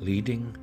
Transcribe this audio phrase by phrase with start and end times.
[0.00, 0.56] Leading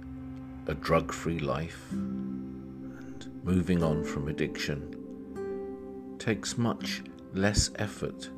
[0.65, 7.04] a drug free life and moving on from addiction takes much
[7.36, 8.31] less effort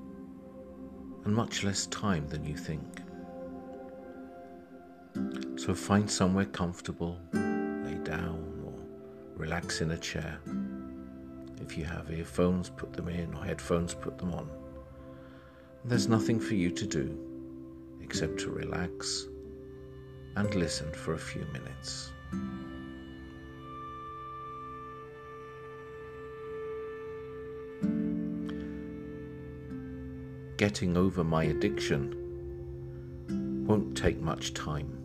[1.23, 2.99] and much less time than you think.
[5.55, 8.73] So find somewhere comfortable, lay down, or
[9.38, 10.38] relax in a chair.
[11.61, 14.50] If you have earphones, put them in, or headphones, put them on.
[15.86, 17.17] There's nothing for you to do
[18.02, 19.27] except to relax
[20.39, 22.13] and listen for a few minutes.
[30.55, 32.16] Getting over my addiction
[33.67, 34.97] won't take much time,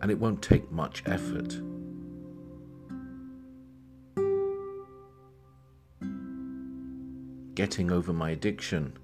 [0.00, 1.60] and it won't take much effort.
[7.54, 8.96] Getting over my addiction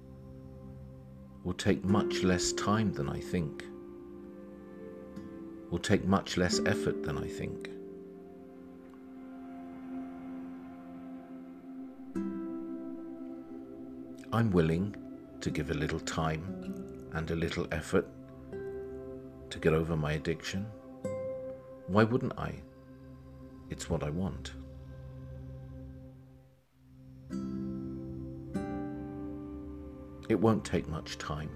[1.43, 3.63] will take much less time than I think,
[5.69, 7.69] will take much less effort than I think.
[14.33, 14.95] I'm willing
[15.41, 18.07] to give a little time and a little effort
[19.49, 20.65] to get over my addiction.
[21.87, 22.55] Why wouldn't I?
[23.69, 24.53] It's what I want.
[30.29, 31.49] It won't take much time,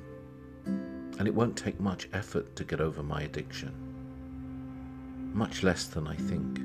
[0.66, 3.74] and it won't take much effort to get over my addiction,
[5.34, 6.60] much less than I think.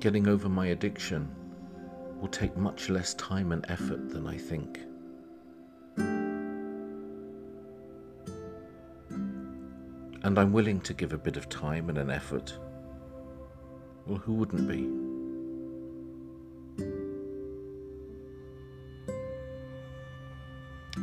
[0.00, 1.28] Getting over my addiction
[2.20, 4.80] will take much less time and effort than I think.
[10.22, 12.58] And I'm willing to give a bit of time and an effort
[14.10, 15.09] well, who wouldn't be?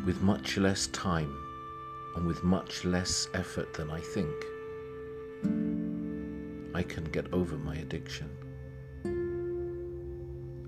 [0.08, 1.36] With much less time
[2.16, 4.32] and with much less effort than I think,
[6.74, 8.30] I can get over my addiction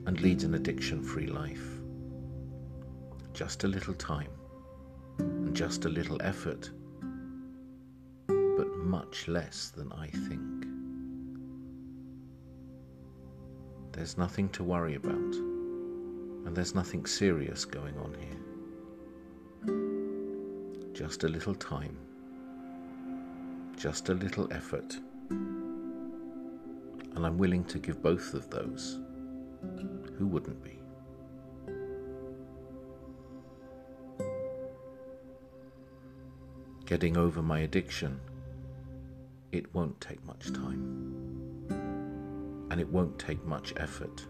[0.05, 1.79] and lead an addiction free life.
[3.31, 4.31] Just a little time
[5.19, 6.69] and just a little effort,
[8.27, 10.65] but much less than I think.
[13.93, 18.38] There's nothing to worry about, and there's nothing serious going on here.
[20.99, 21.97] Just a little time,
[23.77, 24.97] just a little effort,
[25.29, 28.99] and I'm willing to give both of those.
[30.17, 30.77] Who wouldn't be?
[36.85, 38.19] Getting over my addiction,
[39.53, 41.07] it won't take much time
[42.71, 44.27] and it won't take much effort.